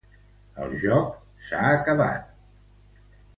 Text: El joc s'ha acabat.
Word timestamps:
El 0.63 0.71
joc 0.83 1.11
s'ha 1.49 1.61
acabat. 1.75 2.35